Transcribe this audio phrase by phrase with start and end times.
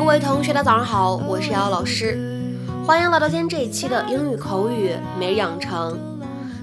[0.00, 2.16] 嗨，各位同学，大家早上好，我是瑶瑶老师，
[2.86, 6.00] 欢迎来到今天这一期的英语口语每日养成。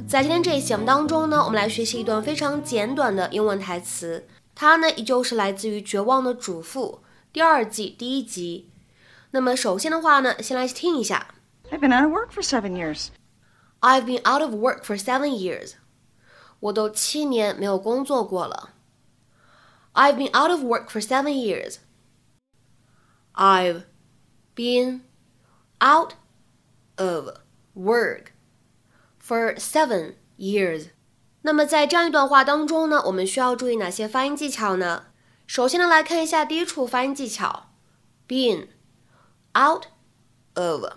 [0.07, 7.01] 在今天这一期节目当中呢，我们来学习一段非常简短的英文台词，它呢依旧是来自于《绝望的主妇》
[7.31, 8.71] 第二季第一集。
[9.29, 11.35] 那么首先的话呢，先来听一下。
[11.69, 13.09] I've been out of work for seven years.
[13.81, 15.73] I've been out of work for seven years.
[16.59, 18.71] 我都七年没有工作过了。
[19.93, 21.75] I've been out of work for seven years.
[23.37, 23.83] I've
[24.55, 25.01] been
[25.79, 26.13] out
[26.97, 27.29] of
[27.75, 28.31] work
[29.21, 30.87] for seven years.
[31.43, 35.05] 那么在这样一段话当中呢，我们需要注意哪些发音技巧呢？
[35.45, 37.69] 首先呢，来看一下第一处发音技巧
[38.27, 38.69] ，been
[39.55, 39.85] out
[40.55, 40.93] of。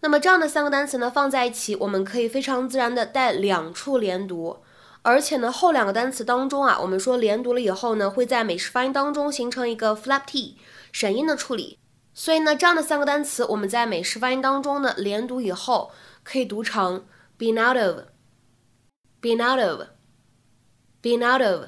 [0.00, 4.58] 那么这样的三个单词呢放在一起，我们可以非常自然的带两处连读，
[5.02, 10.58] 而且呢后两个单词当中啊，我们说连读了以后呢，会在美式发音当中形成一个 flap t。
[10.90, 11.78] 省音的处理，
[12.14, 15.90] 所以呢，这样的三个单词，我们在美式发音当中呢，连读以后
[16.24, 17.04] 可以读成
[17.38, 21.66] been out of，been out of，been out of。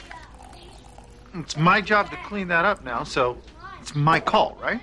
[1.34, 3.36] it's my job to clean that up now, so
[3.80, 4.80] it's my call, right?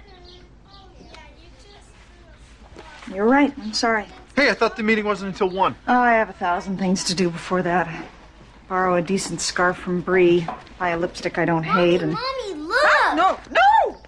[3.13, 3.53] You're right.
[3.57, 4.05] I'm sorry.
[4.35, 5.75] Hey, I thought the meeting wasn't until 1.
[5.87, 8.05] Oh, I have a thousand things to do before that.
[8.67, 10.45] Borrow a decent scarf from Bree,
[10.77, 12.13] buy a lipstick I don't hate, and.
[12.13, 13.15] Mommy, look!
[13.15, 13.61] No, no!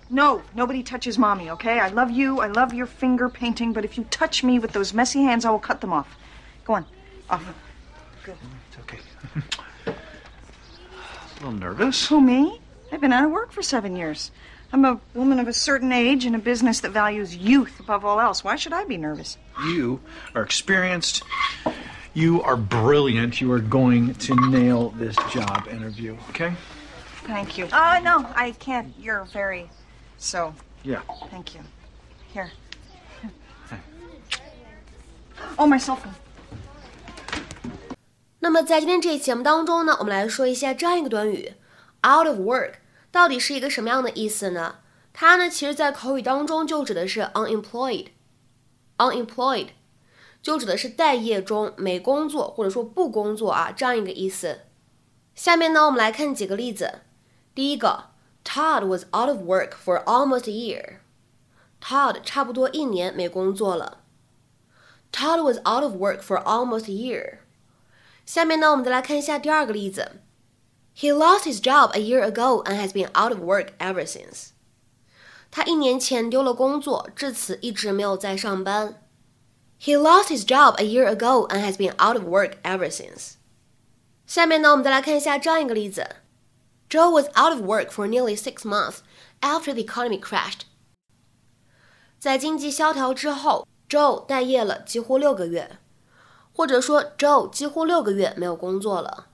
[0.09, 1.79] No, nobody touches mommy, okay?
[1.79, 4.93] I love you, I love your finger painting, but if you touch me with those
[4.93, 6.17] messy hands, I will cut them off.
[6.65, 6.85] Go on.
[7.29, 7.43] Off.
[8.23, 8.35] Good.
[8.69, 8.99] It's okay.
[9.87, 9.93] a
[11.35, 12.07] little nervous.
[12.07, 12.59] Who, me?
[12.91, 14.31] I've been out of work for seven years.
[14.71, 18.19] I'm a woman of a certain age in a business that values youth above all
[18.19, 18.43] else.
[18.43, 19.37] Why should I be nervous?
[19.65, 19.99] You
[20.33, 21.23] are experienced.
[22.13, 23.39] You are brilliant.
[23.39, 26.53] You are going to nail this job interview, okay?
[27.25, 27.67] Thank you.
[27.71, 28.93] Oh, no, I can't.
[28.99, 29.69] You're very.
[30.23, 31.01] So, Yeah.
[31.29, 31.61] thank you.
[32.33, 32.49] Here.
[35.57, 36.13] Oh, my cell phone.
[38.39, 41.55] 那么在今天这一期节目当中呢，我们来说一下这样一个短语
[42.07, 42.75] ，out of work
[43.11, 44.77] 到底是一个什么样的意思呢？
[45.11, 49.67] 它呢，其实在口语当中就指的是 unemployed，unemployed
[50.41, 54.61] 就指的是待业中、没工作或者说不工作啊这样一个意思。
[55.35, 57.01] 下面呢，我们来看几个例子。
[57.53, 58.05] 第一个
[58.44, 63.98] ，Todd was out of work for almost a year。Todd 差不多一年没工作了。
[65.12, 67.38] Todd was out of work for almost a year。
[68.26, 70.20] 下面呢，我们再来看一下第二个例子。
[70.96, 74.48] He lost his job a year ago and has been out of work ever since。
[75.50, 79.00] 他一年前丢了工作，至此一直没有再上班。
[79.80, 83.34] He lost his job a year ago and has been out of work ever since。
[84.26, 86.16] 下面呢，我们再来看一下这样一个例子
[86.92, 88.98] ：Joe was out of work for nearly six months
[89.40, 90.62] after the economy crashed。
[92.18, 95.78] 在经济萧条之后，Joe 待业了几乎六个月。
[96.52, 99.28] 或者说，Joe 几乎六个月没有工作了。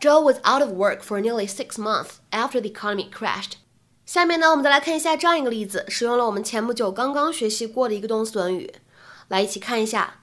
[0.00, 3.58] Joe was out of work for nearly six months after the economy crashed。
[4.06, 8.72] 下面呢，我们再来看一下这样一个例子，使用了我们前不久刚刚学习过的一个动词短语，
[9.28, 10.22] 来一起看一下。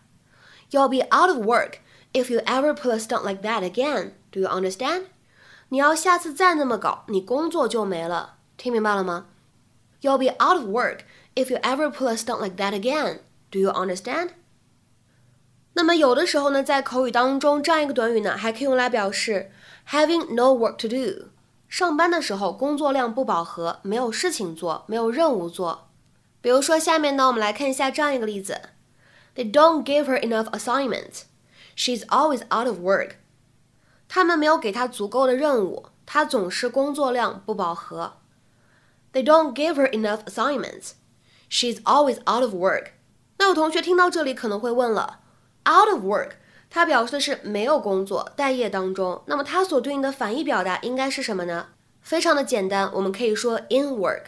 [0.72, 1.74] You'll be out of work
[2.12, 4.14] if you ever pull a stunt like that again.
[4.32, 5.04] Do you understand？
[5.70, 8.36] 你要下次再那么搞，你工作就没了。
[8.58, 9.26] 听明白了吗？
[10.02, 11.00] You'll be out of work
[11.36, 13.20] if you ever pull a stunt like that again.
[13.50, 14.30] Do you understand？
[15.74, 19.52] 那么有的时候呢，在口语当中，这样一个短语呢，还可以用来表示
[19.90, 21.30] having no work to do。
[21.68, 25.90] 上班的时候工作量不饱和，没有事情做，没有任务做。
[26.42, 28.62] 比如说下面呢，我们来看一下这样一个例子：
[29.36, 31.24] They don't give her enough assignments.
[31.76, 33.14] She's always out of work.
[34.09, 38.15] 他们没有给她足够的任务，她总是工作量不饱和。
[39.13, 40.93] They don't give her enough assignments.
[41.51, 42.93] She's always out of work.
[43.39, 45.21] 那有同学听到这里可能会问了。
[45.65, 46.33] out of work，
[46.71, 49.23] 它表示的是没有工作，待业当中。
[49.27, 51.69] 那么它所对应的反义表达应该是什么呢？
[52.01, 54.25] 非常的简单，我们可以说 in work。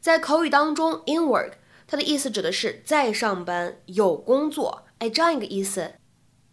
[0.00, 1.52] 在口语当中，in work
[1.86, 5.94] 它的意思指的是在上班，有工作，哎，这样一个意思。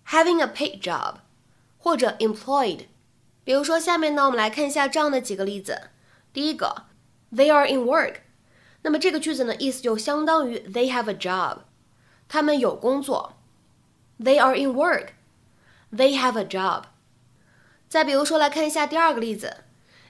[0.07, 1.15] Having a paid job，
[1.82, 2.86] 或者 employed。
[3.44, 5.90] 比如说下面呢，我们来看一下这样的几个例子。
[6.32, 6.84] 第一个，
[7.32, 8.16] They are in work。
[8.82, 11.58] 那么这个句子呢，意思就相当于 They have a job，
[12.28, 13.34] 他们有工作。
[14.20, 15.08] They are in work.
[15.92, 16.84] They have a job.
[17.88, 19.64] 再比如说，来看一下第二个例子：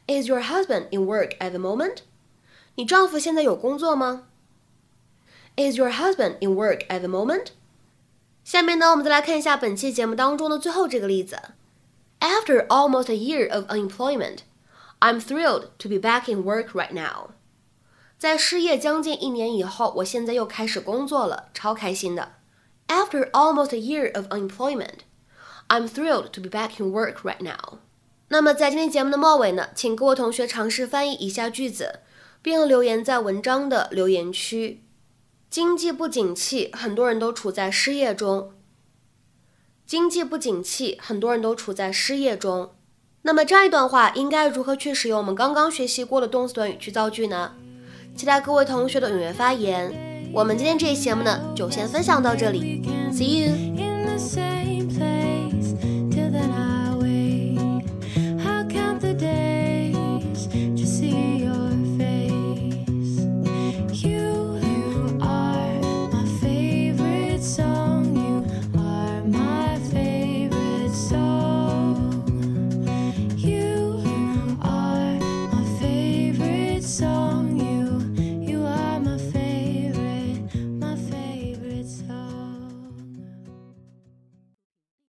[0.07, 1.99] Is your husband in work at the moment？
[2.75, 4.27] 你丈夫现在有工作吗？
[5.57, 7.49] Is your husband in work at the moment？
[8.43, 11.39] 下面呢，我们再来看一下本期节目当中的最后这个例子
[12.24, 14.44] ：After almost a year of unemployment,
[15.02, 17.32] I'm thrilled to be back in work right now.
[18.18, 22.36] 在失业将近一年以后，我现在又开始工作了，超开心的。
[22.88, 25.00] After almost a year of unemployment,
[25.68, 27.80] I'm thrilled to be back in work right now.
[28.30, 32.00] 那么在今天节目的末尾呢，请各位同学尝试翻译以下句子，
[32.42, 34.82] 并留言在文章的留言区。
[35.50, 38.54] 经济不景气，很多人都处在失业中。
[39.86, 42.72] 经济不景气，很多人都处在失业中。
[43.24, 47.54] 那么这样一段话应该如何去使用我们刚刚学习过的动词短语去造句呢？
[48.16, 49.92] 期待各位同学的踊跃发言。
[50.34, 52.82] 我们今天这一节目呢，就先分享到这里
[53.12, 54.53] ，See you。